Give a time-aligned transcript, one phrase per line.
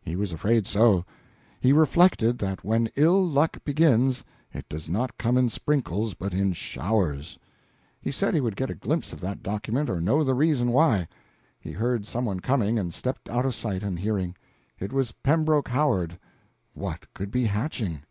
[0.00, 1.04] He was afraid so.
[1.60, 6.52] He reflected that when ill luck begins, it does not come in sprinkles, but in
[6.52, 7.40] showers.
[8.00, 11.08] He said he would get a glimpse of that document or know the reason why.
[11.58, 14.36] He heard some one coming, and stepped out of sight and hearing.
[14.78, 16.20] It was Pembroke Howard.
[16.74, 18.04] What could be hatching?